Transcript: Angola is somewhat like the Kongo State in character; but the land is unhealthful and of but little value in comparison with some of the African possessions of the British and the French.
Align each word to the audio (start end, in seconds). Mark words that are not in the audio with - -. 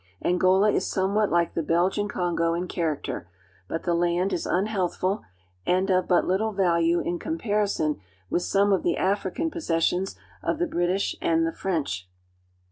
Angola 0.25 0.71
is 0.71 0.87
somewhat 0.87 1.29
like 1.29 1.53
the 1.53 1.61
Kongo 1.61 2.53
State 2.55 2.59
in 2.63 2.67
character; 2.67 3.29
but 3.67 3.83
the 3.83 3.93
land 3.93 4.33
is 4.33 4.47
unhealthful 4.47 5.21
and 5.63 5.91
of 5.91 6.07
but 6.07 6.25
little 6.25 6.53
value 6.53 7.01
in 7.01 7.19
comparison 7.19 7.99
with 8.27 8.41
some 8.41 8.73
of 8.73 8.81
the 8.81 8.97
African 8.97 9.51
possessions 9.51 10.15
of 10.41 10.57
the 10.57 10.65
British 10.65 11.15
and 11.21 11.45
the 11.45 11.53
French. 11.53 12.09